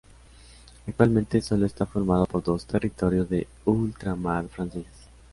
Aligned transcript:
Actualmente 0.87 1.43
solo 1.43 1.67
está 1.67 1.85
formado 1.85 2.25
por 2.25 2.41
dos 2.43 2.65
territorios 2.65 3.29
de 3.29 3.47
ultramar 3.65 4.47
franceses. 4.47 5.07